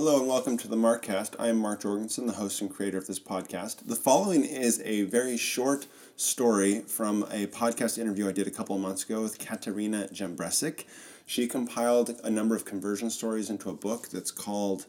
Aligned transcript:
Hello 0.00 0.20
and 0.20 0.28
welcome 0.28 0.56
to 0.58 0.68
the 0.68 0.76
Markcast. 0.76 1.34
I 1.40 1.48
am 1.48 1.58
Mark 1.58 1.82
Jorgensen, 1.82 2.28
the 2.28 2.34
host 2.34 2.60
and 2.60 2.72
creator 2.72 2.98
of 2.98 3.08
this 3.08 3.18
podcast. 3.18 3.78
The 3.84 3.96
following 3.96 4.44
is 4.44 4.80
a 4.84 5.02
very 5.02 5.36
short 5.36 5.88
story 6.14 6.82
from 6.82 7.24
a 7.32 7.48
podcast 7.48 7.98
interview 7.98 8.28
I 8.28 8.32
did 8.32 8.46
a 8.46 8.52
couple 8.52 8.76
of 8.76 8.80
months 8.80 9.02
ago 9.02 9.22
with 9.22 9.40
Katarina 9.40 10.06
Jambresik. 10.12 10.84
She 11.26 11.48
compiled 11.48 12.20
a 12.22 12.30
number 12.30 12.54
of 12.54 12.64
conversion 12.64 13.10
stories 13.10 13.50
into 13.50 13.70
a 13.70 13.74
book 13.74 14.10
that's 14.10 14.30
called 14.30 14.86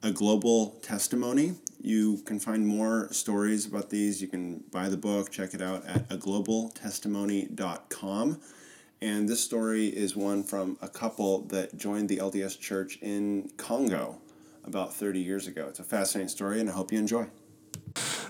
A 0.00 0.12
Global 0.12 0.78
Testimony. 0.80 1.56
You 1.80 2.18
can 2.18 2.38
find 2.38 2.64
more 2.64 3.12
stories 3.12 3.66
about 3.66 3.90
these. 3.90 4.22
You 4.22 4.28
can 4.28 4.62
buy 4.70 4.88
the 4.88 4.96
book, 4.96 5.32
check 5.32 5.54
it 5.54 5.60
out 5.60 5.84
at 5.86 6.08
aglobaltestimony.com. 6.08 8.40
And 9.00 9.28
this 9.28 9.40
story 9.40 9.88
is 9.88 10.14
one 10.14 10.44
from 10.44 10.78
a 10.80 10.86
couple 10.86 11.40
that 11.46 11.76
joined 11.76 12.08
the 12.08 12.18
LDS 12.18 12.60
Church 12.60 13.00
in 13.02 13.50
Congo 13.56 14.21
about 14.64 14.94
30 14.94 15.20
years 15.20 15.46
ago. 15.46 15.66
It's 15.68 15.80
a 15.80 15.84
fascinating 15.84 16.28
story, 16.28 16.60
and 16.60 16.68
I 16.68 16.72
hope 16.72 16.92
you 16.92 16.98
enjoy. 16.98 17.26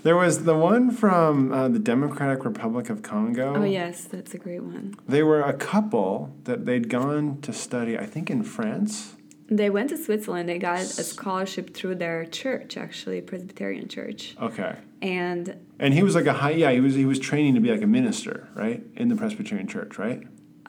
There 0.02 0.16
was 0.16 0.44
the 0.44 0.56
one 0.56 0.90
from 0.90 1.52
uh, 1.52 1.68
the 1.68 1.78
Democratic 1.78 2.44
Republic 2.44 2.90
of 2.90 3.02
Congo. 3.02 3.54
Oh, 3.56 3.64
yes, 3.64 4.04
that's 4.04 4.34
a 4.34 4.38
great 4.38 4.62
one. 4.62 4.96
They 5.06 5.22
were 5.22 5.42
a 5.42 5.52
couple 5.52 6.34
that 6.44 6.66
they'd 6.66 6.88
gone 6.88 7.40
to 7.42 7.52
study, 7.52 7.96
I 7.96 8.06
think, 8.06 8.28
in 8.28 8.42
France. 8.42 9.14
They 9.48 9.70
went 9.70 9.90
to 9.90 9.96
Switzerland. 9.96 10.48
They 10.48 10.58
got 10.58 10.80
a 10.80 11.04
scholarship 11.04 11.74
through 11.74 11.96
their 11.96 12.24
church, 12.24 12.76
actually, 12.76 13.20
Presbyterian 13.20 13.86
church. 13.86 14.34
Okay. 14.40 14.76
And 15.00 15.56
And 15.78 15.94
he 15.94 16.02
was 16.02 16.14
like 16.14 16.26
a 16.26 16.32
high, 16.32 16.52
yeah, 16.52 16.72
he 16.72 16.80
was 16.80 16.94
he 16.94 17.04
was 17.04 17.18
training 17.18 17.54
to 17.54 17.60
be 17.60 17.70
like 17.70 17.82
a 17.82 17.86
minister, 17.86 18.48
right, 18.54 18.82
in 18.96 19.08
the 19.08 19.16
Presbyterian 19.16 19.68
Church, 19.68 19.98
right? 19.98 20.22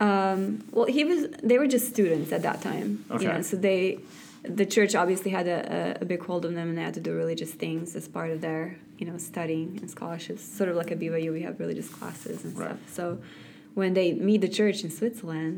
Um, 0.08 0.64
well, 0.72 0.86
he 0.98 1.04
was. 1.06 1.28
They 1.50 1.58
were 1.58 1.68
just 1.76 1.88
students 1.96 2.32
at 2.38 2.42
that 2.48 2.62
time. 2.62 2.90
Okay. 3.12 3.24
You 3.24 3.30
know, 3.32 3.42
so 3.42 3.56
they, 3.58 4.00
the 4.44 4.66
church 4.66 4.96
obviously 4.96 5.32
had 5.32 5.48
a, 5.48 5.98
a, 6.02 6.06
big 6.06 6.22
hold 6.28 6.46
on 6.46 6.54
them, 6.56 6.68
and 6.70 6.78
they 6.78 6.82
had 6.90 6.94
to 6.96 7.00
do 7.10 7.14
religious 7.14 7.52
things 7.52 7.96
as 7.96 8.08
part 8.08 8.30
of 8.32 8.42
their, 8.42 8.64
you 9.00 9.06
know, 9.10 9.18
studying 9.18 9.70
and 9.82 9.90
scholarships. 9.90 10.44
Sort 10.44 10.70
of 10.70 10.76
like 10.76 10.92
at 10.92 11.00
BYU, 11.00 11.32
we 11.32 11.42
have 11.48 11.60
religious 11.60 11.90
classes 11.90 12.44
and 12.44 12.58
Right. 12.58 12.70
stuff. 12.72 12.80
So 12.98 13.04
when 13.76 13.94
they 13.94 14.08
meet 14.30 14.42
the 14.42 14.50
church 14.60 14.84
in 14.84 14.90
Switzerland 14.92 15.56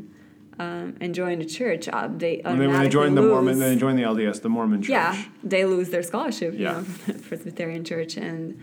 um, 0.59 0.95
and 1.01 1.15
join 1.15 1.39
the 1.39 1.45
church, 1.59 1.87
uh, 1.89 2.07
they 2.07 2.41
When 2.43 2.59
they, 2.59 2.67
when 2.67 2.79
they 2.83 2.89
joined 2.89 3.17
the 3.17 3.23
Mormon, 3.23 3.57
they 3.59 3.75
joined 3.75 3.97
the 3.97 4.03
LDS, 4.03 4.41
the 4.41 4.49
Mormon 4.49 4.81
Church. 4.83 4.89
yeah, 4.89 5.13
they 5.43 5.65
lose 5.65 5.89
their 5.89 6.03
scholarship. 6.03 6.53
You 6.53 6.59
Yeah. 6.65 6.71
know, 6.73 6.81
the 7.07 7.13
Presbyterian 7.29 7.83
Church, 7.83 8.15
and 8.17 8.61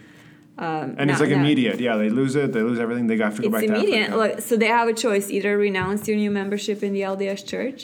um, 0.65 0.87
And 0.99 1.11
it's 1.11 1.21
like 1.25 1.31
now- 1.31 1.41
immediate. 1.43 1.79
Yeah, 1.87 1.97
they 2.03 2.11
lose 2.21 2.35
it. 2.43 2.49
They 2.57 2.63
lose 2.71 2.79
everything. 2.85 3.07
They 3.11 3.19
have 3.29 3.37
to 3.37 3.43
go 3.43 3.49
It's 3.49 3.55
back 3.57 3.65
immediate. 3.79 4.07
to 4.09 4.13
Africa. 4.23 4.43
So 4.49 4.53
they 4.63 4.71
have 4.79 4.89
a 4.95 4.97
choice: 5.05 5.27
either 5.37 5.53
renounce 5.69 6.01
your 6.09 6.17
new 6.25 6.31
membership 6.41 6.79
in 6.87 6.93
the 6.97 7.03
LDS 7.15 7.43
Church, 7.53 7.81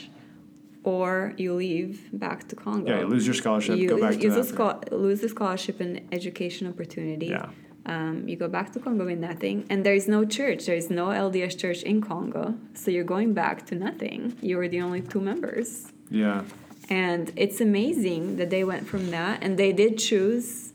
or 0.84 1.32
you 1.42 1.50
leave 1.54 2.08
back 2.12 2.48
to 2.48 2.54
Congo. 2.56 2.90
yeah, 2.90 3.00
you 3.00 3.06
lose 3.14 3.26
your 3.26 3.34
scholarship. 3.42 3.76
You 3.78 3.88
go 3.88 4.00
back 4.00 4.14
to 4.14 4.20
use 4.28 4.36
Africa. 4.36 4.78
scho- 4.90 4.96
lose 5.06 5.20
the 5.24 5.28
scholarship 5.36 5.76
and 5.80 5.92
education 6.18 6.66
opportunity. 6.72 7.26
Yeah. 7.26 7.48
Um, 7.86 8.28
you 8.28 8.36
go 8.36 8.48
back 8.48 8.68
to 8.74 8.78
Congo 8.80 9.04
with 9.06 9.18
nothing, 9.18 9.64
and 9.70 9.78
there 9.84 9.94
is 9.94 10.06
no 10.16 10.20
church. 10.38 10.66
There 10.66 10.76
is 10.76 10.88
no 10.90 11.06
LDS 11.26 11.54
church 11.62 11.82
in 11.82 12.00
Congo, 12.10 12.54
so 12.74 12.90
you're 12.90 13.10
going 13.16 13.32
back 13.32 13.56
to 13.66 13.74
nothing. 13.74 14.20
You 14.42 14.58
were 14.58 14.68
the 14.68 14.80
only 14.82 15.00
two 15.00 15.20
members. 15.30 15.68
Yeah. 16.10 16.42
And 16.90 17.32
it's 17.36 17.60
amazing 17.60 18.36
that 18.36 18.50
they 18.50 18.62
went 18.72 18.86
from 18.92 19.10
that, 19.10 19.34
and 19.42 19.58
they 19.58 19.72
did 19.72 19.92
choose 19.98 20.72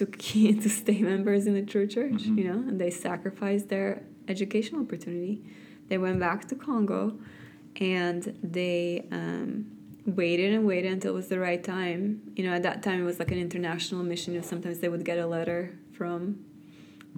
to 0.00 0.06
to 0.62 0.68
stay 0.68 1.00
members 1.02 1.46
in 1.46 1.54
the 1.54 1.62
true 1.62 1.86
church, 1.86 2.22
you 2.22 2.44
know, 2.44 2.58
and 2.68 2.80
they 2.80 2.90
sacrificed 2.90 3.68
their 3.68 4.02
educational 4.28 4.82
opportunity. 4.82 5.42
They 5.88 5.98
went 5.98 6.20
back 6.20 6.48
to 6.48 6.54
Congo, 6.54 7.18
and 7.76 8.36
they 8.42 9.06
um, 9.10 9.70
waited 10.06 10.54
and 10.54 10.66
waited 10.66 10.92
until 10.92 11.12
it 11.12 11.16
was 11.16 11.28
the 11.28 11.38
right 11.38 11.62
time. 11.62 12.32
You 12.36 12.44
know, 12.44 12.52
at 12.54 12.62
that 12.62 12.82
time 12.82 13.02
it 13.02 13.04
was 13.04 13.18
like 13.18 13.30
an 13.30 13.38
international 13.38 14.02
mission. 14.02 14.34
You 14.34 14.40
know, 14.40 14.46
sometimes 14.46 14.78
they 14.78 14.88
would 14.88 15.04
get 15.04 15.18
a 15.18 15.26
letter 15.26 15.78
from 15.92 16.44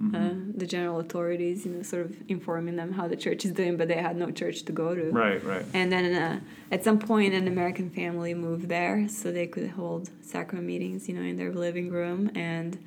uh, 0.01 0.31
the 0.55 0.65
general 0.65 0.99
authorities, 0.99 1.65
you 1.65 1.71
know, 1.71 1.83
sort 1.83 2.05
of 2.05 2.15
informing 2.27 2.75
them 2.75 2.93
how 2.93 3.07
the 3.07 3.15
church 3.15 3.45
is 3.45 3.51
doing, 3.51 3.77
but 3.77 3.87
they 3.87 3.95
had 3.95 4.17
no 4.17 4.31
church 4.31 4.63
to 4.63 4.71
go 4.71 4.95
to. 4.95 5.11
Right. 5.11 5.43
Right. 5.43 5.65
And 5.73 5.91
then 5.91 6.15
uh, 6.15 6.39
at 6.71 6.83
some 6.83 6.97
point, 6.97 7.33
an 7.33 7.47
American 7.47 7.89
family 7.91 8.33
moved 8.33 8.69
there 8.69 9.07
so 9.07 9.31
they 9.31 9.45
could 9.45 9.69
hold 9.71 10.09
sacrament 10.21 10.67
meetings, 10.67 11.07
you 11.07 11.13
know, 11.13 11.21
in 11.21 11.37
their 11.37 11.51
living 11.51 11.91
room. 11.91 12.31
And 12.33 12.83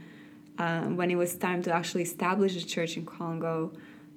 um, 0.59 0.97
when 0.97 1.11
it 1.11 1.15
was 1.15 1.37
time 1.37 1.62
to 1.62 1.72
actually 1.72 2.03
establish 2.03 2.56
a 2.56 2.66
church 2.66 2.97
in 2.97 3.06
Congo, 3.06 3.72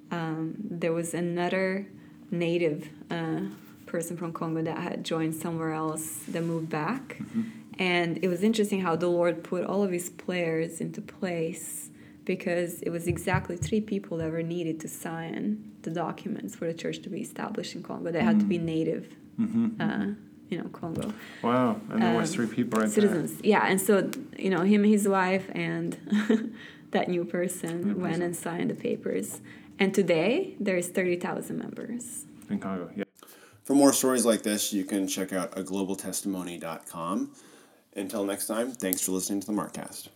um, 0.10 0.56
there 0.58 0.94
was 0.94 1.14
another 1.14 1.88
native 2.32 2.90
uh, 3.12 3.42
person 3.86 4.18
from 4.18 4.34
Congo 4.34 4.64
that 4.64 4.78
had 4.78 5.04
joined 5.04 5.36
somewhere 5.36 5.74
else 5.74 6.24
that 6.30 6.42
moved 6.42 6.70
back. 6.70 7.20
And 7.78 8.18
it 8.24 8.28
was 8.28 8.44
interesting 8.44 8.82
how 8.82 8.96
the 8.96 9.08
Lord 9.08 9.44
put 9.44 9.64
all 9.64 9.84
of 9.84 9.92
his 9.92 10.10
players 10.10 10.82
into 10.82 11.02
place 11.02 11.90
because 12.26 12.82
it 12.82 12.90
was 12.90 13.08
exactly 13.08 13.58
three 13.58 13.82
people 13.82 14.18
that 14.18 14.32
were 14.32 14.44
needed 14.44 14.80
to 14.82 14.88
sign 14.88 15.72
the 15.82 15.90
documents 15.92 16.56
for 16.56 16.66
the 16.68 16.74
church 16.74 17.00
to 17.02 17.10
be 17.10 17.22
established 17.22 17.76
in 17.76 17.84
Congo. 17.84 18.12
They 18.12 18.22
had 18.24 18.40
to 18.40 18.46
be 18.46 18.58
native, 18.58 19.08
uh, 19.80 20.08
you 20.50 20.58
know, 20.58 20.70
Congo 20.70 21.14
Wow. 21.44 21.80
And 21.90 22.02
there 22.02 22.16
was 22.18 22.30
um, 22.32 22.36
three 22.36 22.48
people 22.56 22.82
right 22.82 22.90
citizens. 22.90 23.40
Yeah, 23.44 23.66
and 23.66 23.80
so 23.80 24.10
you 24.38 24.50
know 24.50 24.62
him, 24.62 24.84
his 24.84 25.08
wife, 25.08 25.50
and 25.54 25.98
that 26.92 27.08
new 27.08 27.24
person 27.26 27.82
New 27.82 27.96
went 27.96 28.14
person. 28.14 28.22
and 28.24 28.36
signed 28.36 28.70
the 28.70 28.76
papers. 28.76 29.42
And 29.80 29.94
today 29.94 30.56
there's 30.60 30.88
thirty 30.88 31.16
thousand 31.18 31.58
members. 31.60 32.26
in 32.50 32.60
Congo. 32.60 32.90
Yeah. 32.96 33.06
For 33.64 33.76
more 33.76 33.94
stories 33.94 34.26
like 34.26 34.42
this, 34.42 34.74
you 34.74 34.84
can 34.84 35.08
check 35.08 35.32
out 35.32 35.52
aglobaltestimony.com. 35.56 37.32
Until 37.96 38.24
next 38.26 38.48
time, 38.48 38.72
thanks 38.72 39.02
for 39.02 39.12
listening 39.12 39.40
to 39.42 39.48
the 39.48 39.54
Markcast. 39.54 40.10